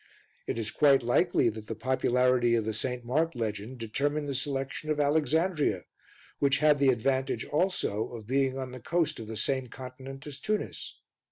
It 0.47 0.57
is 0.57 0.71
quite 0.71 1.03
likely 1.03 1.47
that 1.49 1.67
the 1.67 1.75
popularity 1.75 2.55
of 2.55 2.65
the 2.65 2.73
St. 2.73 3.05
Mark 3.05 3.35
legend 3.35 3.77
determined 3.77 4.27
the 4.27 4.33
selection 4.33 4.89
of 4.89 4.99
Alexandria, 4.99 5.83
which 6.39 6.57
had 6.57 6.79
the 6.79 6.89
advantage 6.89 7.45
also 7.45 8.07
of 8.11 8.25
being 8.25 8.57
on 8.57 8.71
the 8.71 8.79
coast 8.79 9.19
of 9.19 9.27
the 9.27 9.37
same 9.37 9.67
continent 9.67 10.25
as 10.25 10.39
Tunis. 10.39 10.95